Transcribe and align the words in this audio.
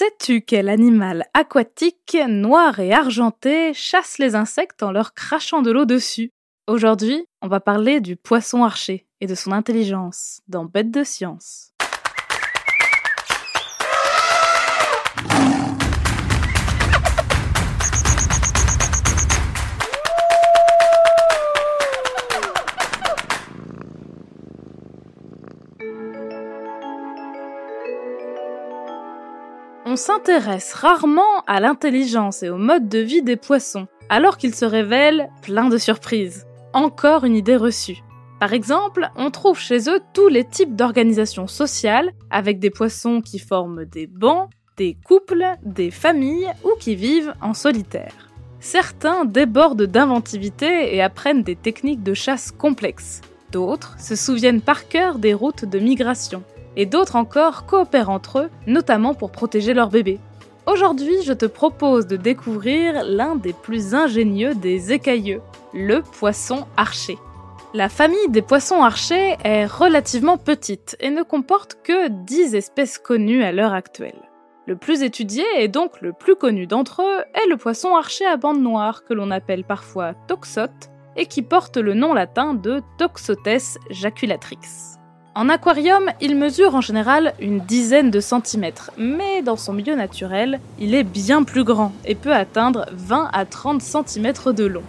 Sais-tu 0.00 0.40
quel 0.40 0.70
animal 0.70 1.26
aquatique, 1.34 2.16
noir 2.26 2.80
et 2.80 2.90
argenté, 2.90 3.74
chasse 3.74 4.16
les 4.16 4.34
insectes 4.34 4.82
en 4.82 4.92
leur 4.92 5.12
crachant 5.12 5.60
de 5.60 5.70
l'eau 5.70 5.84
dessus? 5.84 6.30
Aujourd'hui, 6.66 7.26
on 7.42 7.48
va 7.48 7.60
parler 7.60 8.00
du 8.00 8.16
poisson 8.16 8.64
archer 8.64 9.06
et 9.20 9.26
de 9.26 9.34
son 9.34 9.52
intelligence 9.52 10.40
dans 10.48 10.64
Bête 10.64 10.90
de 10.90 11.04
science. 11.04 11.74
S'intéresse 30.00 30.72
rarement 30.72 31.44
à 31.46 31.60
l'intelligence 31.60 32.42
et 32.42 32.48
au 32.48 32.56
mode 32.56 32.88
de 32.88 32.98
vie 32.98 33.22
des 33.22 33.36
poissons, 33.36 33.86
alors 34.08 34.38
qu'ils 34.38 34.54
se 34.54 34.64
révèlent 34.64 35.28
pleins 35.42 35.68
de 35.68 35.76
surprises. 35.76 36.46
Encore 36.72 37.24
une 37.24 37.36
idée 37.36 37.56
reçue. 37.56 37.98
Par 38.40 38.54
exemple, 38.54 39.10
on 39.16 39.30
trouve 39.30 39.58
chez 39.58 39.90
eux 39.90 40.00
tous 40.14 40.28
les 40.28 40.44
types 40.44 40.74
d'organisations 40.74 41.46
sociales, 41.46 42.12
avec 42.30 42.58
des 42.58 42.70
poissons 42.70 43.20
qui 43.20 43.38
forment 43.38 43.84
des 43.84 44.06
bancs, 44.06 44.48
des 44.78 44.96
couples, 45.04 45.44
des 45.62 45.90
familles 45.90 46.50
ou 46.64 46.70
qui 46.80 46.96
vivent 46.96 47.34
en 47.42 47.52
solitaire. 47.52 48.30
Certains 48.58 49.26
débordent 49.26 49.82
d'inventivité 49.82 50.94
et 50.94 51.02
apprennent 51.02 51.42
des 51.42 51.56
techniques 51.56 52.02
de 52.02 52.14
chasse 52.14 52.52
complexes. 52.52 53.20
D'autres 53.52 53.96
se 54.00 54.16
souviennent 54.16 54.62
par 54.62 54.88
cœur 54.88 55.18
des 55.18 55.34
routes 55.34 55.66
de 55.66 55.78
migration 55.78 56.42
et 56.76 56.86
d'autres 56.86 57.16
encore 57.16 57.66
coopèrent 57.66 58.10
entre 58.10 58.40
eux, 58.40 58.50
notamment 58.66 59.14
pour 59.14 59.32
protéger 59.32 59.74
leurs 59.74 59.90
bébés. 59.90 60.20
Aujourd'hui, 60.66 61.22
je 61.24 61.32
te 61.32 61.46
propose 61.46 62.06
de 62.06 62.16
découvrir 62.16 63.02
l'un 63.04 63.34
des 63.34 63.52
plus 63.52 63.94
ingénieux 63.94 64.54
des 64.54 64.92
écailleux, 64.92 65.40
le 65.72 66.02
poisson 66.02 66.66
archer. 66.76 67.18
La 67.72 67.88
famille 67.88 68.28
des 68.28 68.42
poissons 68.42 68.82
archers 68.82 69.36
est 69.44 69.66
relativement 69.66 70.36
petite 70.36 70.96
et 71.00 71.10
ne 71.10 71.22
comporte 71.22 71.78
que 71.82 72.08
10 72.08 72.54
espèces 72.54 72.98
connues 72.98 73.42
à 73.42 73.52
l'heure 73.52 73.74
actuelle. 73.74 74.28
Le 74.66 74.76
plus 74.76 75.02
étudié 75.02 75.44
et 75.58 75.68
donc 75.68 76.00
le 76.00 76.12
plus 76.12 76.36
connu 76.36 76.66
d'entre 76.66 77.02
eux 77.02 77.24
est 77.34 77.48
le 77.48 77.56
poisson 77.56 77.96
archer 77.96 78.26
à 78.26 78.36
bande 78.36 78.60
noire 78.60 79.04
que 79.04 79.14
l'on 79.14 79.30
appelle 79.30 79.64
parfois 79.64 80.14
toxote 80.28 80.90
et 81.16 81.26
qui 81.26 81.42
porte 81.42 81.76
le 81.76 81.94
nom 81.94 82.14
latin 82.14 82.54
de 82.54 82.82
Toxotes 82.98 83.78
jaculatrix. 83.90 84.99
En 85.32 85.48
aquarium, 85.48 86.10
il 86.20 86.36
mesure 86.36 86.74
en 86.74 86.80
général 86.80 87.34
une 87.40 87.60
dizaine 87.60 88.10
de 88.10 88.18
centimètres, 88.18 88.90
mais 88.98 89.42
dans 89.42 89.56
son 89.56 89.72
milieu 89.72 89.94
naturel, 89.94 90.58
il 90.80 90.92
est 90.92 91.04
bien 91.04 91.44
plus 91.44 91.62
grand 91.62 91.92
et 92.04 92.16
peut 92.16 92.34
atteindre 92.34 92.86
20 92.92 93.30
à 93.32 93.44
30 93.44 93.80
centimètres 93.80 94.52
de 94.52 94.64
long. 94.64 94.82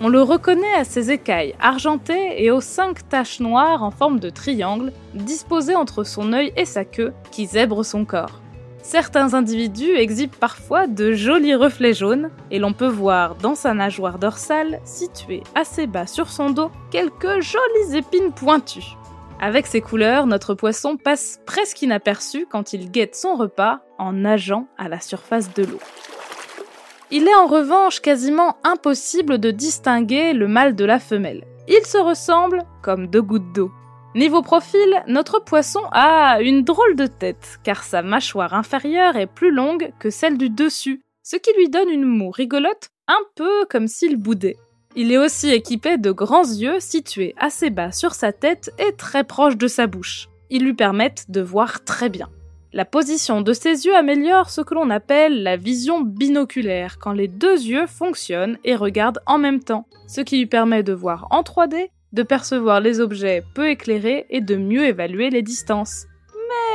On 0.00 0.08
le 0.08 0.20
reconnaît 0.20 0.74
à 0.76 0.82
ses 0.82 1.12
écailles 1.12 1.54
argentées 1.60 2.42
et 2.44 2.50
aux 2.50 2.60
cinq 2.60 3.08
taches 3.08 3.38
noires 3.38 3.84
en 3.84 3.92
forme 3.92 4.18
de 4.18 4.30
triangle 4.30 4.92
disposées 5.14 5.76
entre 5.76 6.02
son 6.02 6.32
œil 6.32 6.52
et 6.56 6.64
sa 6.64 6.84
queue 6.84 7.12
qui 7.30 7.46
zèbrent 7.46 7.84
son 7.84 8.04
corps. 8.04 8.40
Certains 8.82 9.32
individus 9.32 9.94
exhibent 9.96 10.34
parfois 10.34 10.88
de 10.88 11.12
jolis 11.12 11.54
reflets 11.54 11.94
jaunes 11.94 12.30
et 12.50 12.58
l'on 12.58 12.72
peut 12.72 12.88
voir 12.88 13.36
dans 13.36 13.54
sa 13.54 13.72
nageoire 13.72 14.18
dorsale, 14.18 14.80
située 14.84 15.44
assez 15.54 15.86
bas 15.86 16.08
sur 16.08 16.30
son 16.30 16.50
dos, 16.50 16.72
quelques 16.90 17.40
jolies 17.40 17.96
épines 17.96 18.32
pointues. 18.32 18.96
Avec 19.40 19.66
ses 19.66 19.80
couleurs, 19.80 20.26
notre 20.26 20.54
poisson 20.54 20.96
passe 20.96 21.40
presque 21.44 21.82
inaperçu 21.82 22.46
quand 22.50 22.72
il 22.72 22.90
guette 22.90 23.14
son 23.14 23.34
repas 23.34 23.80
en 23.98 24.12
nageant 24.12 24.68
à 24.78 24.88
la 24.88 25.00
surface 25.00 25.52
de 25.54 25.64
l'eau. 25.64 25.80
Il 27.10 27.28
est 27.28 27.34
en 27.34 27.46
revanche 27.46 28.00
quasiment 28.00 28.56
impossible 28.64 29.38
de 29.38 29.50
distinguer 29.50 30.32
le 30.32 30.48
mâle 30.48 30.74
de 30.74 30.84
la 30.84 30.98
femelle. 30.98 31.44
Ils 31.68 31.86
se 31.86 31.98
ressemblent 31.98 32.64
comme 32.82 33.06
deux 33.06 33.22
gouttes 33.22 33.52
d'eau. 33.54 33.70
Niveau 34.14 34.42
profil, 34.42 35.02
notre 35.08 35.40
poisson 35.40 35.82
a 35.90 36.40
une 36.40 36.62
drôle 36.62 36.94
de 36.94 37.06
tête, 37.06 37.58
car 37.64 37.82
sa 37.82 38.02
mâchoire 38.02 38.54
inférieure 38.54 39.16
est 39.16 39.26
plus 39.26 39.50
longue 39.50 39.92
que 39.98 40.08
celle 40.08 40.38
du 40.38 40.50
dessus, 40.50 41.02
ce 41.22 41.36
qui 41.36 41.52
lui 41.56 41.68
donne 41.68 41.88
une 41.88 42.04
moue 42.04 42.30
rigolote, 42.30 42.90
un 43.08 43.20
peu 43.34 43.66
comme 43.68 43.88
s'il 43.88 44.16
boudait. 44.16 44.56
Il 44.96 45.10
est 45.10 45.18
aussi 45.18 45.50
équipé 45.50 45.98
de 45.98 46.12
grands 46.12 46.44
yeux 46.44 46.78
situés 46.78 47.34
assez 47.36 47.70
bas 47.70 47.90
sur 47.90 48.14
sa 48.14 48.32
tête 48.32 48.70
et 48.78 48.94
très 48.94 49.24
proches 49.24 49.56
de 49.56 49.66
sa 49.66 49.88
bouche. 49.88 50.28
Ils 50.50 50.62
lui 50.62 50.74
permettent 50.74 51.30
de 51.30 51.40
voir 51.40 51.82
très 51.82 52.08
bien. 52.08 52.28
La 52.72 52.84
position 52.84 53.40
de 53.40 53.52
ses 53.52 53.86
yeux 53.86 53.96
améliore 53.96 54.50
ce 54.50 54.60
que 54.60 54.74
l'on 54.74 54.90
appelle 54.90 55.42
la 55.42 55.56
vision 55.56 56.00
binoculaire, 56.00 56.98
quand 56.98 57.12
les 57.12 57.28
deux 57.28 57.60
yeux 57.60 57.86
fonctionnent 57.86 58.58
et 58.64 58.76
regardent 58.76 59.20
en 59.26 59.38
même 59.38 59.60
temps, 59.60 59.86
ce 60.06 60.20
qui 60.20 60.38
lui 60.38 60.46
permet 60.46 60.84
de 60.84 60.92
voir 60.92 61.26
en 61.30 61.42
3D, 61.42 61.88
de 62.12 62.22
percevoir 62.22 62.80
les 62.80 63.00
objets 63.00 63.42
peu 63.54 63.70
éclairés 63.70 64.26
et 64.30 64.40
de 64.40 64.54
mieux 64.54 64.86
évaluer 64.86 65.30
les 65.30 65.42
distances. 65.42 66.06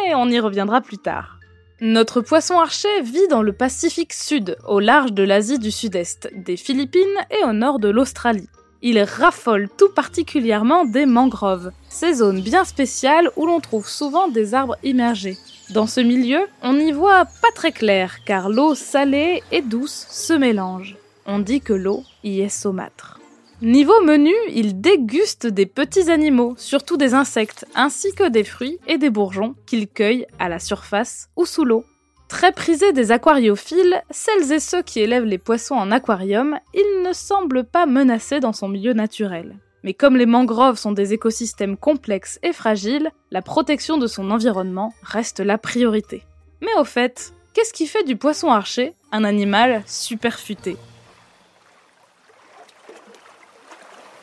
Mais 0.03 0.16
on 0.16 0.29
y 0.29 0.40
reviendra 0.40 0.81
plus 0.81 0.97
tard. 0.97 1.39
Notre 1.81 2.19
poisson 2.19 2.59
archer 2.59 3.01
vit 3.03 3.28
dans 3.29 3.41
le 3.41 3.53
Pacifique 3.53 4.12
Sud, 4.12 4.57
au 4.67 4.81
large 4.81 5.13
de 5.13 5.23
l'Asie 5.23 5.59
du 5.59 5.72
Sud-Est, 5.72 6.29
des 6.35 6.57
Philippines 6.57 7.06
et 7.31 7.45
au 7.45 7.53
nord 7.53 7.79
de 7.79 7.88
l'Australie. 7.88 8.50
Il 8.81 9.01
raffole 9.01 9.69
tout 9.78 9.88
particulièrement 9.88 10.84
des 10.84 11.06
mangroves, 11.06 11.72
ces 11.88 12.16
zones 12.16 12.41
bien 12.41 12.66
spéciales 12.66 13.29
où 13.38 13.45
l'on 13.45 13.62
trouve 13.62 13.88
souvent 13.88 14.28
des 14.28 14.53
arbres 14.53 14.75
immergés. 14.84 15.38
Dans 15.69 15.88
ce 15.88 16.01
milieu, 16.01 16.41
on 16.63 16.73
n'y 16.73 16.91
voit 16.91 17.23
pas 17.23 17.51
très 17.56 17.72
clair 17.72 18.25
car 18.25 18.50
l'eau 18.50 18.75
salée 18.75 19.41
et 19.53 19.61
douce 19.61 20.06
se 20.09 20.34
mélange. 20.34 20.97
On 21.25 21.40
dit 21.40 21.61
que 21.61 21.73
l'eau 21.73 22.03
y 22.25 22.41
est 22.41 22.50
saumâtre. 22.50 23.19
Niveau 23.62 24.02
menu, 24.06 24.34
il 24.50 24.80
déguste 24.80 25.46
des 25.46 25.66
petits 25.66 26.09
animaux, 26.09 26.53
surtout 26.56 26.96
des 26.96 27.14
insectes, 27.14 27.66
ainsi 27.75 28.14
que 28.14 28.30
des 28.30 28.46
fruits 28.46 28.80
et 28.88 28.97
des 28.97 29.09
bourgeons 29.09 29.53
qu'il 29.66 29.90
cueille 29.90 30.25
à 30.40 30.47
la 30.47 30.59
surface 30.59 31.30
ou 31.36 31.46
sous 31.46 31.66
l'eau. 31.66 31.84
Très 32.30 32.53
prisé 32.53 32.94
des 32.94 33.12
aquariophiles, 33.12 34.02
celles 34.12 34.53
et 34.53 34.62
ceux 34.62 34.81
qui 34.81 35.02
élèvent 35.02 35.25
les 35.25 35.38
poissons 35.38 35.75
en 35.75 35.92
aquarium, 35.92 36.58
il 36.74 37.03
ne 37.06 37.12
semble 37.12 37.66
pas 37.66 37.86
menacé 37.86 38.40
dans 38.40 38.53
son 38.53 38.70
milieu 38.70 38.94
naturel. 38.94 39.58
Mais 39.84 39.94
comme 39.94 40.16
les 40.16 40.26
mangroves 40.26 40.78
sont 40.78 40.94
des 40.94 41.12
écosystèmes 41.12 41.76
complexes 41.76 42.40
et 42.44 42.53
fragiles, 42.53 43.12
la 43.30 43.41
protection 43.41 43.97
de 43.97 44.08
son 44.08 44.31
environnement 44.31 44.94
reste 45.02 45.41
la 45.41 45.58
priorité. 45.58 46.24
Mais 46.62 46.80
au 46.80 46.86
fait, 46.86 47.34
qu'est-ce 47.53 47.74
qui 47.74 47.88
fait 47.88 48.03
du 48.03 48.16
poisson 48.16 48.52
archer 48.52 48.94
un 49.12 49.26
animal 49.26 49.84
super 49.86 50.40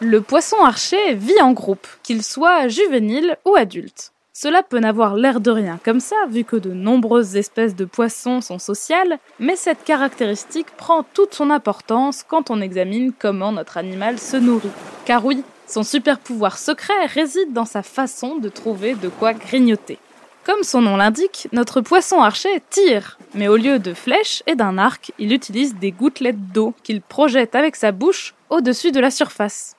Le 0.01 0.21
poisson 0.21 0.63
archer 0.63 1.15
vit 1.15 1.41
en 1.41 1.53
groupe, 1.53 1.87
qu'il 2.03 2.23
soit 2.23 2.69
juvénile 2.69 3.39
ou 3.47 3.57
adulte. 3.57 4.13
Cela 4.35 4.63
peut 4.63 4.79
n'avoir 4.79 5.15
l'air 5.15 5.41
de 5.41 5.51
rien 5.51 5.81
comme 5.83 6.01
ça, 6.01 6.17
vu 6.29 6.45
que 6.45 6.57
de 6.57 6.75
nombreuses 6.75 7.35
espèces 7.37 7.75
de 7.75 7.87
poissons 7.87 8.43
sont 8.43 8.59
sociales, 8.59 9.19
mais 9.39 9.57
cette 9.57 9.85
caractéristique 9.85 10.71
prend 10.77 11.03
toute 11.15 11.33
son 11.33 11.49
importance 11.49 12.25
quand 12.29 12.51
on 12.51 12.61
examine 12.61 13.15
comment 13.19 13.53
notre 13.53 13.79
animal 13.79 14.19
se 14.19 14.37
nourrit. 14.37 14.69
Car 15.07 15.25
oui, 15.25 15.43
son 15.67 15.83
super 15.83 16.19
pouvoir 16.19 16.59
secret 16.59 17.07
réside 17.07 17.55
dans 17.55 17.65
sa 17.65 17.83
façon 17.83 18.37
de 18.37 18.51
trouver 18.51 18.97
de 18.97 19.09
quoi 19.09 19.33
grignoter. 19.33 19.99
Comme 20.45 20.63
son 20.63 20.83
nom 20.83 20.99
l'indique, 20.99 21.49
notre 21.53 21.81
poisson 21.81 22.21
archer 22.21 22.63
tire, 22.69 23.19
mais 23.33 23.49
au 23.49 23.57
lieu 23.57 23.79
de 23.79 23.95
flèches 23.95 24.43
et 24.47 24.57
d'un 24.57 24.77
arc, 24.77 25.13
il 25.19 25.33
utilise 25.33 25.75
des 25.75 25.91
gouttelettes 25.91 26.53
d'eau 26.53 26.75
qu'il 26.83 27.01
projette 27.01 27.55
avec 27.55 27.77
sa 27.77 27.93
bouche 27.93 28.35
au-dessus 28.51 28.93
de 28.93 29.01
la 29.01 29.11
surface 29.11 29.77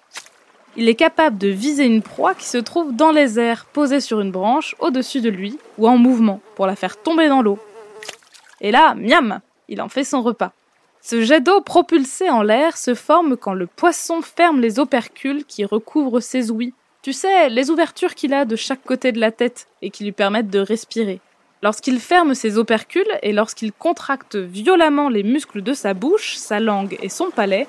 il 0.77 0.88
est 0.88 0.95
capable 0.95 1.39
de 1.39 1.47
viser 1.47 1.85
une 1.85 2.03
proie 2.03 2.35
qui 2.35 2.45
se 2.45 2.59
trouve 2.59 2.95
dans 2.95 3.11
les 3.11 3.39
airs, 3.39 3.65
posée 3.65 3.99
sur 3.99 4.21
une 4.21 4.31
branche 4.31 4.75
au-dessus 4.79 5.21
de 5.21 5.29
lui 5.29 5.57
ou 5.79 5.88
en 5.88 5.97
mouvement 5.97 6.39
pour 6.56 6.68
la 6.68 6.75
faire 6.75 7.01
tomber 7.01 7.29
dans 7.29 7.41
l'eau. 7.41 7.57
Et 8.62 8.69
là, 8.69 8.94
miam, 8.94 9.41
il 9.68 9.81
en 9.81 9.89
fait 9.89 10.03
son 10.03 10.21
repas. 10.21 10.53
Ce 11.01 11.21
jet 11.21 11.41
d'eau 11.41 11.62
propulsé 11.62 12.29
en 12.29 12.44
l'air 12.44 12.77
se 12.77 12.94
forme 12.94 13.38
quand 13.38 13.53
le 13.53 13.65
poisson 13.65 14.21
ferme 14.21 14.62
les 14.62 14.77
opercules 14.77 15.45
qui 15.45 15.65
recouvrent 15.65 16.19
ses 16.19 16.51
ouïes. 16.51 16.74
Tu 17.01 17.12
sais, 17.12 17.50
les 17.50 17.71
ouvertures 17.71 18.13
qu'il 18.13 18.33
a 18.33 18.45
de 18.45 18.56
chaque 18.56 18.83
côté 18.83 19.12
de 19.12 19.19
la 19.19 19.31
tête 19.31 19.68
et 19.81 19.89
qui 19.89 20.03
lui 20.03 20.12
permettent 20.12 20.50
de 20.50 20.59
respirer. 20.59 21.21
Lorsqu'il 21.63 22.00
ferme 22.00 22.35
ses 22.35 22.59
opercules 22.59 23.18
et 23.23 23.33
lorsqu'il 23.33 23.73
contracte 23.73 24.35
violemment 24.35 25.09
les 25.09 25.23
muscles 25.23 25.63
de 25.63 25.73
sa 25.73 25.95
bouche, 25.95 26.35
sa 26.35 26.59
langue 26.59 26.97
et 27.01 27.09
son 27.09 27.31
palais, 27.31 27.68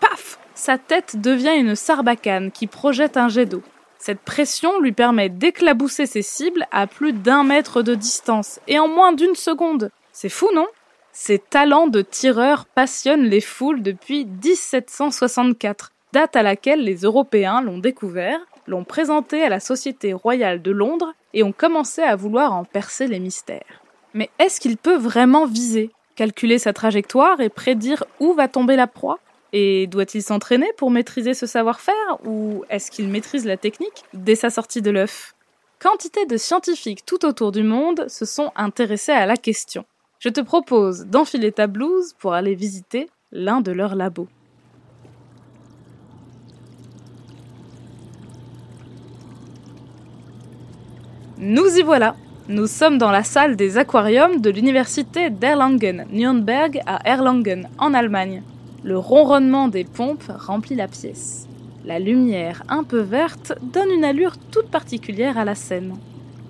paf 0.00 0.38
sa 0.56 0.78
tête 0.78 1.20
devient 1.20 1.54
une 1.56 1.76
sarbacane 1.76 2.50
qui 2.50 2.66
projette 2.66 3.16
un 3.16 3.28
jet 3.28 3.46
d'eau. 3.46 3.62
Cette 3.98 4.20
pression 4.20 4.80
lui 4.80 4.92
permet 4.92 5.28
d'éclabousser 5.28 6.06
ses 6.06 6.22
cibles 6.22 6.66
à 6.72 6.86
plus 6.86 7.12
d'un 7.12 7.44
mètre 7.44 7.82
de 7.82 7.94
distance 7.94 8.58
et 8.66 8.78
en 8.78 8.88
moins 8.88 9.12
d'une 9.12 9.34
seconde. 9.34 9.90
C'est 10.12 10.28
fou, 10.28 10.48
non? 10.54 10.66
Ses 11.12 11.38
talents 11.38 11.86
de 11.86 12.02
tireur 12.02 12.66
passionnent 12.66 13.24
les 13.24 13.40
foules 13.40 13.82
depuis 13.82 14.24
1764, 14.24 15.92
date 16.12 16.36
à 16.36 16.42
laquelle 16.42 16.82
les 16.84 17.02
Européens 17.02 17.60
l'ont 17.60 17.78
découvert, 17.78 18.38
l'ont 18.66 18.84
présenté 18.84 19.42
à 19.42 19.48
la 19.48 19.60
Société 19.60 20.12
royale 20.12 20.62
de 20.62 20.70
Londres 20.70 21.12
et 21.34 21.42
ont 21.42 21.52
commencé 21.52 22.02
à 22.02 22.16
vouloir 22.16 22.52
en 22.54 22.64
percer 22.64 23.06
les 23.06 23.20
mystères. 23.20 23.82
Mais 24.14 24.30
est-ce 24.38 24.60
qu'il 24.60 24.76
peut 24.76 24.96
vraiment 24.96 25.46
viser, 25.46 25.90
calculer 26.16 26.58
sa 26.58 26.72
trajectoire 26.72 27.40
et 27.40 27.50
prédire 27.50 28.04
où 28.20 28.32
va 28.32 28.48
tomber 28.48 28.76
la 28.76 28.86
proie? 28.86 29.18
Et 29.58 29.86
doit-il 29.86 30.22
s'entraîner 30.22 30.70
pour 30.76 30.90
maîtriser 30.90 31.32
ce 31.32 31.46
savoir-faire 31.46 32.18
ou 32.26 32.62
est-ce 32.68 32.90
qu'il 32.90 33.08
maîtrise 33.08 33.46
la 33.46 33.56
technique 33.56 34.04
dès 34.12 34.34
sa 34.34 34.50
sortie 34.50 34.82
de 34.82 34.90
l'œuf? 34.90 35.34
Quantité 35.80 36.26
de 36.26 36.36
scientifiques 36.36 37.06
tout 37.06 37.24
autour 37.24 37.52
du 37.52 37.62
monde 37.62 38.04
se 38.06 38.26
sont 38.26 38.52
intéressés 38.54 39.12
à 39.12 39.24
la 39.24 39.38
question. 39.38 39.86
Je 40.18 40.28
te 40.28 40.42
propose 40.42 41.06
d'enfiler 41.06 41.52
ta 41.52 41.68
blouse 41.68 42.12
pour 42.18 42.34
aller 42.34 42.54
visiter 42.54 43.08
l'un 43.32 43.62
de 43.62 43.72
leurs 43.72 43.94
labos. 43.94 44.28
Nous 51.38 51.78
y 51.78 51.82
voilà 51.82 52.14
Nous 52.48 52.66
sommes 52.66 52.98
dans 52.98 53.10
la 53.10 53.24
salle 53.24 53.56
des 53.56 53.78
aquariums 53.78 54.42
de 54.42 54.50
l'université 54.50 55.30
d'Erlangen-Nürnberg 55.30 56.82
à 56.84 57.00
Erlangen, 57.08 57.70
en 57.78 57.94
Allemagne. 57.94 58.42
Le 58.86 58.96
ronronnement 58.96 59.66
des 59.66 59.82
pompes 59.82 60.30
remplit 60.32 60.76
la 60.76 60.86
pièce. 60.86 61.48
La 61.84 61.98
lumière 61.98 62.62
un 62.68 62.84
peu 62.84 63.00
verte 63.00 63.52
donne 63.60 63.90
une 63.90 64.04
allure 64.04 64.36
toute 64.52 64.68
particulière 64.68 65.36
à 65.38 65.44
la 65.44 65.56
scène. 65.56 65.96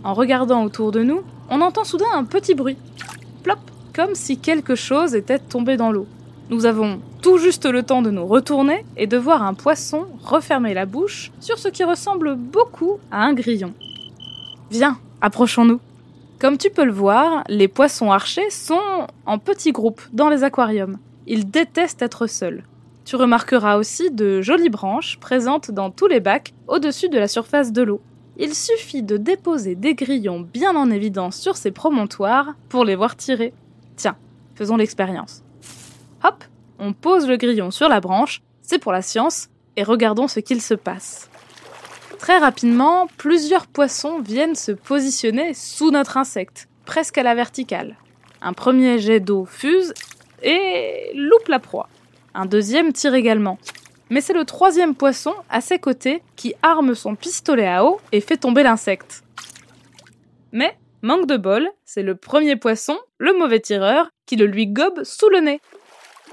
En 0.05 0.13
regardant 0.13 0.63
autour 0.63 0.93
de 0.93 1.03
nous, 1.03 1.23
on 1.49 1.63
entend 1.63 1.85
soudain 1.85 2.05
un 2.13 2.25
petit 2.25 2.55
bruit. 2.55 2.77
Plop 3.43 3.59
Comme 3.95 4.15
si 4.15 4.37
quelque 4.37 4.75
chose 4.75 5.15
était 5.15 5.39
tombé 5.39 5.79
dans 5.79 5.91
l'eau. 5.91 6.07
Nous 6.51 6.67
avons 6.67 7.01
tout 7.23 7.39
juste 7.39 7.65
le 7.65 7.83
temps 7.83 8.03
de 8.03 8.11
nous 8.11 8.27
retourner 8.27 8.85
et 8.99 9.07
de 9.07 9.17
voir 9.17 9.43
un 9.43 9.55
poisson 9.55 10.05
refermer 10.23 10.75
la 10.75 10.85
bouche 10.85 11.33
sur 11.41 11.59
ce 11.59 11.69
qui 11.69 11.85
ressemble 11.85 12.35
beaucoup 12.35 12.99
à 13.11 13.23
un 13.23 13.33
grillon. 13.33 13.73
Viens, 14.71 14.99
approchons-nous. 15.23 15.81
Comme 16.39 16.59
tu 16.59 16.69
peux 16.69 16.85
le 16.85 16.93
voir, 16.93 17.45
les 17.49 17.67
poissons 17.67 18.13
archers 18.13 18.51
sont 18.51 19.07
en 19.25 19.39
petits 19.39 19.73
groupes 19.73 20.03
dans 20.13 20.29
les 20.29 20.45
aquariums. 20.45 20.99
Ils 21.27 21.51
détestent 21.51 22.03
être 22.03 22.27
seuls. 22.27 22.65
Tu 23.05 23.17
remarqueras 23.17 23.77
aussi 23.77 24.11
de 24.11 24.43
jolies 24.43 24.69
branches 24.69 25.19
présentes 25.19 25.71
dans 25.71 25.91
tous 25.91 26.07
les 26.07 26.21
bacs 26.21 26.55
au-dessus 26.67 27.09
de 27.09 27.19
la 27.19 27.29
surface 27.29 27.73
de 27.73 27.83
l'eau. 27.83 28.01
Il 28.37 28.55
suffit 28.55 29.03
de 29.03 29.17
déposer 29.17 29.75
des 29.75 29.95
grillons 29.95 30.41
bien 30.41 30.77
en 30.77 30.91
évidence 30.91 31.39
sur 31.39 31.57
ces 31.57 31.71
promontoires 31.71 32.55
pour 32.69 32.85
les 32.85 32.97
voir 32.97 33.17
tirer. 33.17 33.55
Tiens, 33.97 34.17
faisons 34.55 34.77
l'expérience. 34.77 35.43
Hop, 36.23 36.45
on 36.79 36.93
pose 36.93 37.27
le 37.27 37.37
grillon 37.37 37.71
sur 37.71 37.89
la 37.89 38.01
branche, 38.01 38.43
c'est 38.63 38.79
pour 38.79 38.93
la 38.93 39.03
science, 39.03 39.49
et 39.77 39.83
regardons 39.83 40.29
ce 40.29 40.41
qu'il 40.41 40.61
se 40.61 40.75
passe. 40.75 41.31
Très 42.19 42.39
rapidement, 42.39 43.07
plusieurs 43.17 43.67
poissons 43.67 44.21
viennent 44.21 44.55
se 44.55 44.73
positionner 44.73 45.55
sous 45.55 45.91
notre 45.91 46.17
insecte, 46.17 46.69
presque 46.85 47.19
à 47.19 47.23
la 47.23 47.35
verticale. 47.35 47.97
Un 48.43 48.53
premier 48.53 48.99
jet 48.99 49.21
d'eau 49.21 49.45
fuse 49.45 49.95
et 50.43 51.13
loupe 51.15 51.49
la 51.49 51.59
proie. 51.59 51.89
Un 52.35 52.47
deuxième 52.47 52.93
tire 52.93 53.15
également. 53.15 53.59
Mais 54.11 54.21
c'est 54.21 54.33
le 54.33 54.45
troisième 54.45 54.95
poisson, 54.95 55.35
à 55.49 55.61
ses 55.61 55.79
côtés, 55.79 56.23
qui 56.37 56.55
arme 56.63 56.95
son 56.95 57.17
pistolet 57.17 57.67
à 57.67 57.85
eau 57.85 58.01
et 58.13 58.21
fait 58.21 58.37
tomber 58.37 58.63
l'insecte. 58.63 59.25
Mais, 60.53 60.77
manque 61.03 61.27
de 61.27 61.37
bol, 61.37 61.69
c'est 61.85 62.03
le 62.03 62.15
premier 62.15 62.57
poisson, 62.57 62.99
le 63.19 63.37
mauvais 63.37 63.61
tireur, 63.61 64.09
qui 64.27 64.37
le 64.37 64.47
lui 64.47 64.67
gobe 64.69 65.03
sous 65.03 65.29
le 65.29 65.41
nez. 65.41 65.61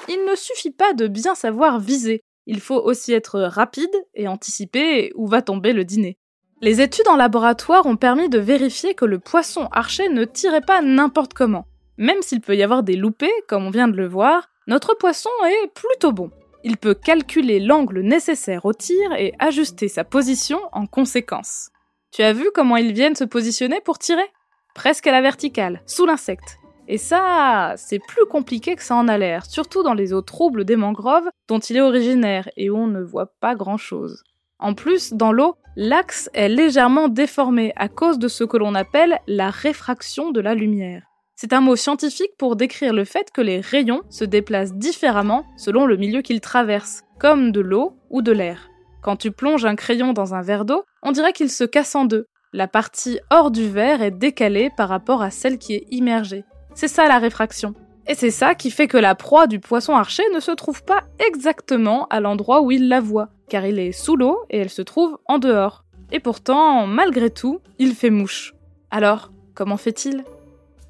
Il 0.07 0.25
ne 0.29 0.35
suffit 0.35 0.71
pas 0.71 0.93
de 0.93 1.07
bien 1.07 1.33
savoir 1.33 1.79
viser, 1.79 2.21
il 2.45 2.59
faut 2.59 2.79
aussi 2.79 3.13
être 3.13 3.39
rapide 3.39 3.93
et 4.13 4.27
anticiper 4.27 5.11
où 5.15 5.27
va 5.27 5.41
tomber 5.41 5.73
le 5.73 5.85
dîner. 5.85 6.17
Les 6.61 6.81
études 6.81 7.07
en 7.07 7.15
laboratoire 7.15 7.85
ont 7.85 7.95
permis 7.95 8.29
de 8.29 8.39
vérifier 8.39 8.95
que 8.95 9.05
le 9.05 9.19
poisson 9.19 9.67
archer 9.71 10.09
ne 10.09 10.25
tirait 10.25 10.61
pas 10.61 10.81
n'importe 10.81 11.33
comment. 11.33 11.65
Même 11.97 12.21
s'il 12.21 12.41
peut 12.41 12.55
y 12.55 12.63
avoir 12.63 12.83
des 12.83 12.95
loupés, 12.95 13.33
comme 13.47 13.65
on 13.65 13.69
vient 13.69 13.87
de 13.87 13.97
le 13.97 14.07
voir, 14.07 14.49
notre 14.67 14.95
poisson 14.95 15.29
est 15.45 15.73
plutôt 15.73 16.11
bon. 16.11 16.31
Il 16.63 16.77
peut 16.77 16.93
calculer 16.93 17.59
l'angle 17.59 17.99
nécessaire 17.99 18.65
au 18.65 18.73
tir 18.73 19.13
et 19.13 19.33
ajuster 19.39 19.89
sa 19.89 20.03
position 20.03 20.59
en 20.71 20.85
conséquence. 20.85 21.69
Tu 22.11 22.21
as 22.23 22.33
vu 22.33 22.49
comment 22.53 22.77
ils 22.77 22.93
viennent 22.93 23.15
se 23.15 23.23
positionner 23.23 23.81
pour 23.81 23.99
tirer? 23.99 24.31
Presque 24.73 25.07
à 25.07 25.11
la 25.11 25.21
verticale, 25.21 25.81
sous 25.85 26.05
l'insecte. 26.05 26.57
Et 26.87 26.97
ça, 26.97 27.73
c'est 27.77 27.99
plus 27.99 28.25
compliqué 28.25 28.75
que 28.75 28.83
ça 28.83 28.95
en 28.95 29.07
a 29.07 29.17
l'air, 29.17 29.45
surtout 29.45 29.83
dans 29.83 29.93
les 29.93 30.13
eaux 30.13 30.21
troubles 30.21 30.65
des 30.65 30.75
mangroves 30.75 31.29
dont 31.47 31.59
il 31.59 31.77
est 31.77 31.81
originaire 31.81 32.49
et 32.57 32.69
où 32.69 32.77
on 32.77 32.87
ne 32.87 33.01
voit 33.01 33.33
pas 33.39 33.55
grand-chose. 33.55 34.23
En 34.59 34.73
plus, 34.73 35.13
dans 35.13 35.31
l'eau, 35.31 35.55
l'axe 35.75 36.29
est 36.33 36.49
légèrement 36.49 37.07
déformé 37.07 37.73
à 37.75 37.89
cause 37.89 38.19
de 38.19 38.27
ce 38.27 38.43
que 38.43 38.57
l'on 38.57 38.75
appelle 38.75 39.19
la 39.27 39.49
réfraction 39.49 40.31
de 40.31 40.41
la 40.41 40.55
lumière. 40.55 41.03
C'est 41.43 41.51
un 41.51 41.59
mot 41.59 41.75
scientifique 41.75 42.37
pour 42.37 42.55
décrire 42.55 42.93
le 42.93 43.03
fait 43.03 43.29
que 43.29 43.41
les 43.41 43.59
rayons 43.59 44.03
se 44.09 44.23
déplacent 44.23 44.75
différemment 44.75 45.45
selon 45.57 45.85
le 45.85 45.97
milieu 45.97 46.21
qu'ils 46.21 46.39
traversent, 46.39 47.01
comme 47.19 47.51
de 47.51 47.59
l'eau 47.59 47.97
ou 48.09 48.21
de 48.21 48.31
l'air. 48.31 48.69
Quand 49.01 49.17
tu 49.17 49.29
plonges 49.29 49.65
un 49.65 49.75
crayon 49.75 50.13
dans 50.13 50.33
un 50.33 50.41
verre 50.41 50.63
d'eau, 50.63 50.85
on 51.01 51.11
dirait 51.11 51.33
qu'il 51.33 51.49
se 51.49 51.65
casse 51.65 51.95
en 51.95 52.05
deux. 52.05 52.27
La 52.53 52.69
partie 52.69 53.19
hors 53.29 53.51
du 53.51 53.67
verre 53.67 54.01
est 54.01 54.17
décalée 54.17 54.69
par 54.77 54.87
rapport 54.87 55.21
à 55.21 55.31
celle 55.31 55.57
qui 55.57 55.73
est 55.73 55.85
immergée. 55.91 56.45
C'est 56.75 56.87
ça 56.87 57.09
la 57.09 57.19
réfraction. 57.19 57.73
Et 58.07 58.15
c'est 58.15 58.31
ça 58.31 58.55
qui 58.55 58.71
fait 58.71 58.87
que 58.87 58.95
la 58.95 59.13
proie 59.13 59.45
du 59.45 59.59
poisson 59.59 59.97
archer 59.97 60.23
ne 60.33 60.39
se 60.39 60.51
trouve 60.51 60.85
pas 60.85 61.03
exactement 61.19 62.07
à 62.09 62.21
l'endroit 62.21 62.61
où 62.61 62.71
il 62.71 62.87
la 62.87 63.01
voit, 63.01 63.27
car 63.49 63.65
il 63.65 63.79
est 63.79 63.91
sous 63.91 64.15
l'eau 64.15 64.39
et 64.49 64.59
elle 64.59 64.69
se 64.69 64.81
trouve 64.81 65.17
en 65.25 65.39
dehors. 65.39 65.83
Et 66.13 66.21
pourtant, 66.21 66.87
malgré 66.87 67.29
tout, 67.29 67.59
il 67.79 67.95
fait 67.95 68.11
mouche. 68.11 68.53
Alors, 68.91 69.33
comment 69.55 69.75
fait-il? 69.75 70.23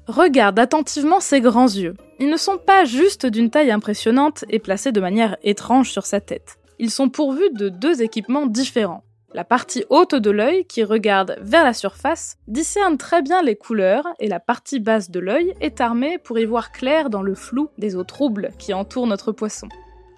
Regarde 0.06 0.58
attentivement 0.58 1.20
ses 1.20 1.40
grands 1.40 1.66
yeux. 1.66 1.94
Ils 2.20 2.28
ne 2.28 2.36
sont 2.36 2.58
pas 2.58 2.84
juste 2.84 3.24
d'une 3.24 3.48
taille 3.48 3.70
impressionnante 3.70 4.44
et 4.50 4.58
placés 4.58 4.92
de 4.92 5.00
manière 5.00 5.38
étrange 5.42 5.90
sur 5.90 6.04
sa 6.04 6.20
tête. 6.20 6.58
Ils 6.78 6.90
sont 6.90 7.08
pourvus 7.08 7.50
de 7.52 7.70
deux 7.70 8.02
équipements 8.02 8.46
différents. 8.46 9.02
La 9.32 9.44
partie 9.44 9.84
haute 9.88 10.14
de 10.14 10.30
l'œil, 10.30 10.66
qui 10.66 10.84
regarde 10.84 11.36
vers 11.40 11.64
la 11.64 11.72
surface, 11.72 12.36
discerne 12.46 12.98
très 12.98 13.22
bien 13.22 13.42
les 13.42 13.56
couleurs 13.56 14.06
et 14.20 14.28
la 14.28 14.40
partie 14.40 14.78
basse 14.78 15.10
de 15.10 15.20
l'œil 15.20 15.54
est 15.60 15.80
armée 15.80 16.18
pour 16.18 16.38
y 16.38 16.44
voir 16.44 16.70
clair 16.70 17.08
dans 17.08 17.22
le 17.22 17.34
flou 17.34 17.70
des 17.78 17.96
eaux 17.96 18.04
troubles 18.04 18.50
qui 18.58 18.74
entourent 18.74 19.06
notre 19.06 19.32
poisson. 19.32 19.68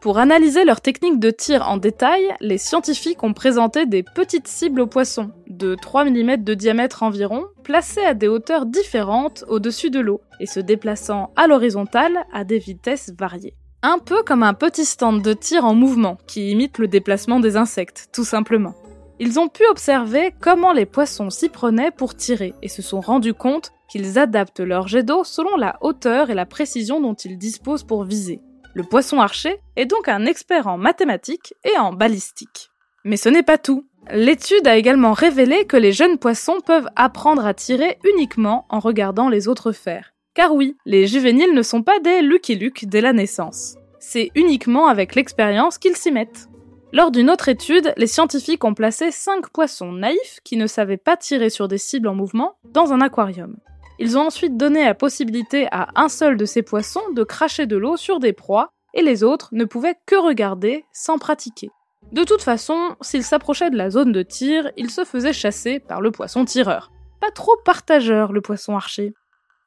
Pour 0.02 0.18
analyser 0.18 0.64
leur 0.64 0.80
technique 0.80 1.18
de 1.18 1.30
tir 1.30 1.68
en 1.68 1.78
détail, 1.78 2.34
les 2.40 2.58
scientifiques 2.58 3.22
ont 3.22 3.32
présenté 3.32 3.86
des 3.86 4.02
petites 4.02 4.46
cibles 4.46 4.82
aux 4.82 4.86
poissons, 4.86 5.30
de 5.48 5.74
3 5.74 6.04
mm 6.04 6.36
de 6.44 6.54
diamètre 6.54 7.02
environ, 7.02 7.46
placées 7.66 8.04
à 8.04 8.14
des 8.14 8.28
hauteurs 8.28 8.64
différentes 8.64 9.44
au-dessus 9.48 9.90
de 9.90 9.98
l'eau, 9.98 10.20
et 10.38 10.46
se 10.46 10.60
déplaçant 10.60 11.32
à 11.34 11.48
l'horizontale 11.48 12.24
à 12.32 12.44
des 12.44 12.60
vitesses 12.60 13.12
variées. 13.18 13.54
Un 13.82 13.98
peu 13.98 14.22
comme 14.22 14.44
un 14.44 14.54
petit 14.54 14.84
stand 14.84 15.20
de 15.20 15.32
tir 15.32 15.64
en 15.64 15.74
mouvement, 15.74 16.16
qui 16.28 16.52
imite 16.52 16.78
le 16.78 16.86
déplacement 16.86 17.40
des 17.40 17.56
insectes, 17.56 18.08
tout 18.12 18.24
simplement. 18.24 18.74
Ils 19.18 19.40
ont 19.40 19.48
pu 19.48 19.64
observer 19.68 20.32
comment 20.40 20.72
les 20.72 20.86
poissons 20.86 21.28
s'y 21.28 21.48
prenaient 21.48 21.90
pour 21.90 22.14
tirer 22.14 22.54
et 22.62 22.68
se 22.68 22.82
sont 22.82 23.00
rendus 23.00 23.34
compte 23.34 23.72
qu'ils 23.88 24.16
adaptent 24.16 24.60
leur 24.60 24.86
jet 24.86 25.02
d'eau 25.02 25.24
selon 25.24 25.56
la 25.56 25.76
hauteur 25.80 26.30
et 26.30 26.34
la 26.34 26.46
précision 26.46 27.00
dont 27.00 27.14
ils 27.14 27.36
disposent 27.36 27.84
pour 27.84 28.04
viser. 28.04 28.40
Le 28.74 28.84
poisson 28.84 29.20
archer 29.20 29.58
est 29.74 29.86
donc 29.86 30.06
un 30.06 30.24
expert 30.24 30.68
en 30.68 30.78
mathématiques 30.78 31.54
et 31.64 31.76
en 31.78 31.92
balistique. 31.92 32.70
Mais 33.04 33.16
ce 33.16 33.28
n'est 33.28 33.42
pas 33.42 33.58
tout. 33.58 33.84
L'étude 34.12 34.68
a 34.68 34.76
également 34.76 35.12
révélé 35.12 35.64
que 35.64 35.76
les 35.76 35.92
jeunes 35.92 36.18
poissons 36.18 36.60
peuvent 36.64 36.88
apprendre 36.94 37.44
à 37.44 37.54
tirer 37.54 37.98
uniquement 38.04 38.64
en 38.68 38.78
regardant 38.78 39.28
les 39.28 39.48
autres 39.48 39.72
faire. 39.72 40.12
Car 40.34 40.54
oui, 40.54 40.76
les 40.84 41.06
juvéniles 41.06 41.54
ne 41.54 41.62
sont 41.62 41.82
pas 41.82 41.98
des 41.98 42.22
Lucky 42.22 42.54
Luke 42.54 42.84
dès 42.86 43.00
la 43.00 43.12
naissance. 43.12 43.76
C'est 43.98 44.30
uniquement 44.34 44.86
avec 44.86 45.14
l'expérience 45.14 45.78
qu'ils 45.78 45.96
s'y 45.96 46.12
mettent. 46.12 46.48
Lors 46.92 47.10
d'une 47.10 47.30
autre 47.30 47.48
étude, 47.48 47.92
les 47.96 48.06
scientifiques 48.06 48.64
ont 48.64 48.74
placé 48.74 49.10
5 49.10 49.50
poissons 49.50 49.90
naïfs 49.90 50.38
qui 50.44 50.56
ne 50.56 50.68
savaient 50.68 50.96
pas 50.96 51.16
tirer 51.16 51.50
sur 51.50 51.66
des 51.66 51.78
cibles 51.78 52.08
en 52.08 52.14
mouvement 52.14 52.58
dans 52.64 52.92
un 52.92 53.00
aquarium. 53.00 53.56
Ils 53.98 54.16
ont 54.16 54.26
ensuite 54.26 54.56
donné 54.56 54.84
la 54.84 54.94
possibilité 54.94 55.66
à 55.72 55.88
un 55.96 56.08
seul 56.08 56.36
de 56.36 56.44
ces 56.44 56.62
poissons 56.62 57.10
de 57.14 57.24
cracher 57.24 57.66
de 57.66 57.76
l'eau 57.76 57.96
sur 57.96 58.20
des 58.20 58.32
proies 58.32 58.70
et 58.94 59.02
les 59.02 59.24
autres 59.24 59.48
ne 59.52 59.64
pouvaient 59.64 59.96
que 60.06 60.16
regarder 60.16 60.84
sans 60.92 61.18
pratiquer. 61.18 61.70
De 62.12 62.24
toute 62.24 62.42
façon, 62.42 62.96
s'ils 63.00 63.24
s'approchaient 63.24 63.70
de 63.70 63.76
la 63.76 63.90
zone 63.90 64.12
de 64.12 64.22
tir, 64.22 64.70
ils 64.76 64.90
se 64.90 65.04
faisaient 65.04 65.32
chasser 65.32 65.80
par 65.80 66.00
le 66.00 66.10
poisson 66.10 66.44
tireur. 66.44 66.92
Pas 67.20 67.30
trop 67.30 67.56
partageur 67.64 68.32
le 68.32 68.40
poisson 68.40 68.76
archer. 68.76 69.12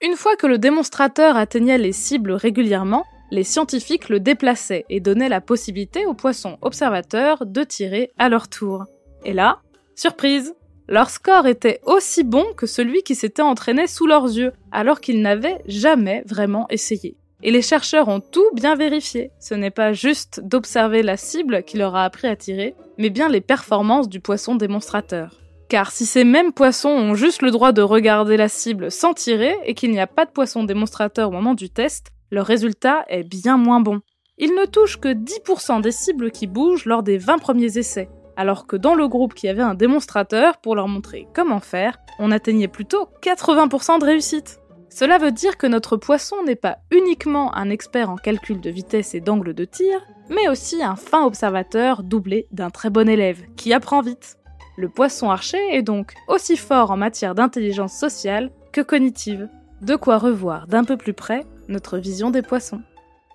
Une 0.01 0.15
fois 0.15 0.35
que 0.37 0.47
le 0.47 0.57
démonstrateur 0.57 1.35
atteignait 1.35 1.77
les 1.77 1.91
cibles 1.91 2.31
régulièrement, 2.31 3.05
les 3.31 3.43
scientifiques 3.43 4.09
le 4.09 4.19
déplaçaient 4.19 4.85
et 4.89 5.01
donnaient 5.01 5.29
la 5.29 5.41
possibilité 5.41 6.05
aux 6.05 6.13
poissons 6.13 6.57
observateurs 6.61 7.45
de 7.45 7.63
tirer 7.63 8.11
à 8.17 8.29
leur 8.29 8.47
tour. 8.47 8.85
Et 9.25 9.33
là, 9.33 9.59
surprise, 9.95 10.55
leur 10.87 11.09
score 11.09 11.45
était 11.45 11.81
aussi 11.85 12.23
bon 12.23 12.45
que 12.55 12.65
celui 12.65 13.03
qui 13.03 13.13
s'était 13.13 13.41
entraîné 13.41 13.85
sous 13.85 14.07
leurs 14.07 14.25
yeux, 14.25 14.53
alors 14.71 15.01
qu'ils 15.01 15.21
n'avaient 15.21 15.61
jamais 15.67 16.23
vraiment 16.25 16.65
essayé. 16.69 17.17
Et 17.41 17.51
les 17.51 17.61
chercheurs 17.61 18.09
ont 18.09 18.19
tout 18.19 18.49
bien 18.53 18.75
vérifié. 18.75 19.31
Ce 19.39 19.53
n'est 19.53 19.71
pas 19.71 19.93
juste 19.93 20.41
d'observer 20.43 21.03
la 21.03 21.15
cible 21.15 21.63
qui 21.63 21.77
leur 21.77 21.95
a 21.95 22.03
appris 22.03 22.27
à 22.27 22.35
tirer, 22.35 22.75
mais 22.97 23.09
bien 23.09 23.29
les 23.29 23.41
performances 23.41 24.09
du 24.09 24.19
poisson 24.19 24.55
démonstrateur. 24.55 25.39
Car 25.69 25.91
si 25.91 26.05
ces 26.05 26.23
mêmes 26.23 26.51
poissons 26.51 26.89
ont 26.89 27.15
juste 27.15 27.41
le 27.41 27.51
droit 27.51 27.71
de 27.71 27.81
regarder 27.81 28.37
la 28.37 28.49
cible 28.49 28.91
sans 28.91 29.13
tirer 29.13 29.55
et 29.65 29.73
qu'il 29.73 29.91
n'y 29.91 29.99
a 29.99 30.07
pas 30.07 30.25
de 30.25 30.31
poisson 30.31 30.63
démonstrateur 30.63 31.29
au 31.29 31.31
moment 31.31 31.53
du 31.53 31.69
test, 31.69 32.07
leur 32.31 32.45
résultat 32.45 33.05
est 33.07 33.23
bien 33.23 33.57
moins 33.57 33.79
bon. 33.79 34.01
Ils 34.37 34.55
ne 34.55 34.65
touchent 34.65 34.99
que 34.99 35.09
10% 35.09 35.81
des 35.81 35.91
cibles 35.91 36.31
qui 36.31 36.47
bougent 36.47 36.85
lors 36.85 37.03
des 37.03 37.17
20 37.17 37.37
premiers 37.37 37.77
essais, 37.77 38.09
alors 38.35 38.67
que 38.67 38.75
dans 38.75 38.95
le 38.95 39.07
groupe 39.07 39.33
qui 39.33 39.47
avait 39.47 39.61
un 39.61 39.75
démonstrateur 39.75 40.57
pour 40.57 40.75
leur 40.75 40.87
montrer 40.87 41.27
comment 41.33 41.59
faire, 41.59 41.99
on 42.19 42.31
atteignait 42.31 42.67
plutôt 42.67 43.09
80% 43.21 43.99
de 43.99 44.05
réussite. 44.05 44.59
Cela 44.89 45.17
veut 45.17 45.31
dire 45.31 45.57
que 45.57 45.67
notre 45.67 45.97
poisson 45.97 46.37
n'est 46.43 46.55
pas 46.55 46.79
uniquement 46.91 47.55
un 47.55 47.69
expert 47.69 48.09
en 48.09 48.15
calcul 48.15 48.59
de 48.59 48.69
vitesse 48.69 49.13
et 49.13 49.21
d'angle 49.21 49.53
de 49.53 49.65
tir, 49.65 50.01
mais 50.29 50.47
aussi 50.49 50.83
un 50.83 50.95
fin 50.95 51.25
observateur 51.25 52.03
doublé 52.03 52.47
d'un 52.51 52.69
très 52.69 52.89
bon 52.89 53.07
élève 53.07 53.41
qui 53.55 53.73
apprend 53.73 54.01
vite. 54.01 54.37
Le 54.77 54.89
poisson 54.89 55.29
archer 55.29 55.75
est 55.75 55.81
donc 55.81 56.13
aussi 56.27 56.57
fort 56.57 56.91
en 56.91 56.97
matière 56.97 57.35
d'intelligence 57.35 57.93
sociale 57.93 58.51
que 58.71 58.81
cognitive. 58.81 59.49
De 59.81 59.95
quoi 59.95 60.17
revoir 60.17 60.67
d'un 60.67 60.83
peu 60.83 60.97
plus 60.97 61.13
près 61.13 61.45
notre 61.67 61.97
vision 61.97 62.31
des 62.31 62.41
poissons. 62.41 62.81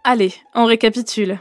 Allez, 0.03 0.35
on 0.55 0.65
récapitule. 0.67 1.39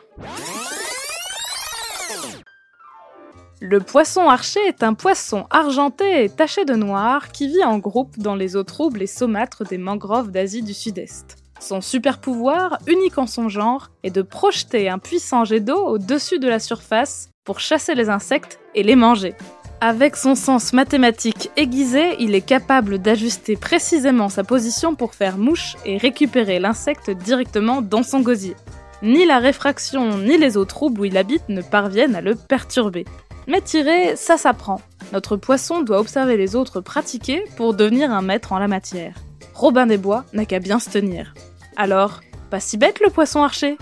Le 3.66 3.80
poisson 3.80 4.28
archer 4.28 4.60
est 4.68 4.84
un 4.84 4.94
poisson 4.94 5.46
argenté 5.50 6.26
et 6.26 6.30
taché 6.30 6.66
de 6.66 6.74
noir 6.74 7.32
qui 7.32 7.48
vit 7.48 7.64
en 7.64 7.78
groupe 7.78 8.18
dans 8.18 8.36
les 8.36 8.58
eaux 8.58 8.66
troubles 8.66 9.02
et 9.02 9.08
saumâtres 9.08 9.64
des 9.64 9.78
mangroves 9.78 10.32
d'Asie 10.32 10.64
du 10.64 10.74
Sud-Est. 10.74 11.38
Son 11.62 11.80
super 11.80 12.20
pouvoir, 12.20 12.78
unique 12.88 13.18
en 13.18 13.26
son 13.26 13.48
genre, 13.48 13.90
est 14.04 14.14
de 14.14 14.22
projeter 14.22 14.90
un 14.90 15.00
puissant 15.00 15.46
jet 15.46 15.62
d'eau 15.62 15.80
au-dessus 15.80 16.40
de 16.40 16.50
la 16.50 16.60
surface 16.60 17.30
pour 17.46 17.62
chasser 17.62 17.96
les 17.96 18.10
insectes 18.10 18.60
et 18.76 18.84
les 18.84 18.98
manger. 18.98 19.34
Avec 19.80 20.18
son 20.18 20.36
sens 20.36 20.74
mathématique 20.74 21.50
aiguisé, 21.56 22.18
il 22.20 22.36
est 22.36 22.46
capable 22.46 23.00
d'ajuster 23.00 23.56
précisément 23.56 24.28
sa 24.28 24.44
position 24.44 24.94
pour 24.94 25.16
faire 25.16 25.38
mouche 25.38 25.78
et 25.86 25.96
récupérer 25.96 26.60
l'insecte 26.60 27.12
directement 27.12 27.82
dans 27.82 28.04
son 28.04 28.20
gosier. 28.20 28.58
Ni 29.04 29.26
la 29.26 29.40
réfraction 29.40 30.18
ni 30.18 30.38
les 30.38 30.58
eaux 30.58 30.66
troubles 30.66 31.00
où 31.00 31.06
il 31.06 31.16
habite 31.16 31.48
ne 31.48 31.62
parviennent 31.62 32.16
à 32.16 32.22
le 32.22 32.36
perturber. 32.36 33.06
Mais 33.48 33.62
tirer, 33.62 34.16
ça 34.16 34.38
s'apprend. 34.38 34.82
Notre 35.12 35.38
poisson 35.38 35.82
doit 35.82 36.00
observer 36.00 36.38
les 36.38 36.56
autres 36.56 36.82
pratiquer 36.82 37.44
pour 37.58 37.74
devenir 37.74 38.12
un 38.12 38.22
maître 38.22 38.54
en 38.54 38.60
la 38.60 38.68
matière. 38.68 39.16
Robin 39.54 39.86
des 39.86 39.98
Bois 39.98 40.26
n'a 40.34 40.46
qu'à 40.46 40.60
bien 40.60 40.80
se 40.80 40.90
tenir. 40.90 41.34
Alors, 41.76 42.22
pas 42.50 42.60
si 42.60 42.78
bête 42.78 43.00
le 43.00 43.10
poisson 43.10 43.44
archer 43.44 43.78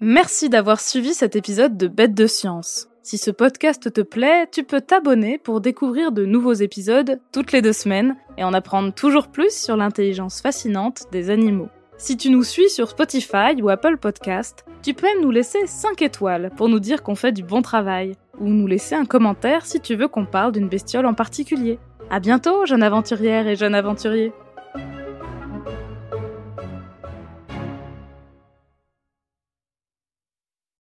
Merci 0.00 0.48
d'avoir 0.48 0.80
suivi 0.80 1.12
cet 1.12 1.36
épisode 1.36 1.76
de 1.76 1.86
Bête 1.86 2.14
de 2.14 2.26
Science. 2.26 2.88
Si 3.02 3.18
ce 3.18 3.30
podcast 3.30 3.92
te 3.92 4.00
plaît, 4.00 4.46
tu 4.50 4.62
peux 4.64 4.80
t'abonner 4.80 5.38
pour 5.38 5.60
découvrir 5.60 6.12
de 6.12 6.24
nouveaux 6.24 6.52
épisodes 6.52 7.20
toutes 7.32 7.52
les 7.52 7.62
deux 7.62 7.72
semaines 7.72 8.16
et 8.38 8.44
en 8.44 8.54
apprendre 8.54 8.94
toujours 8.94 9.28
plus 9.28 9.54
sur 9.54 9.76
l'intelligence 9.76 10.40
fascinante 10.40 11.04
des 11.12 11.30
animaux. 11.30 11.68
Si 12.00 12.16
tu 12.16 12.30
nous 12.30 12.44
suis 12.44 12.70
sur 12.70 12.88
Spotify 12.88 13.60
ou 13.60 13.68
Apple 13.68 13.98
Podcast, 13.98 14.64
tu 14.82 14.94
peux 14.94 15.06
même 15.06 15.20
nous 15.20 15.30
laisser 15.30 15.66
5 15.66 16.00
étoiles 16.00 16.50
pour 16.56 16.70
nous 16.70 16.80
dire 16.80 17.02
qu'on 17.02 17.14
fait 17.14 17.30
du 17.30 17.42
bon 17.42 17.60
travail, 17.60 18.14
ou 18.38 18.48
nous 18.48 18.66
laisser 18.66 18.94
un 18.94 19.04
commentaire 19.04 19.66
si 19.66 19.82
tu 19.82 19.96
veux 19.96 20.08
qu'on 20.08 20.24
parle 20.24 20.52
d'une 20.52 20.70
bestiole 20.70 21.04
en 21.04 21.12
particulier. 21.12 21.78
À 22.08 22.18
bientôt, 22.18 22.64
jeune 22.64 22.82
aventurière 22.82 23.46
et 23.46 23.54
jeune 23.54 23.74
aventurier! 23.74 24.32